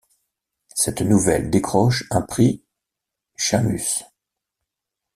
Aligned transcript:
Cette 0.73 1.01
nouvelle 1.03 1.51
décroche 1.51 2.05
un 2.09 2.23
prix 2.23 2.63
Shamus. 3.35 4.03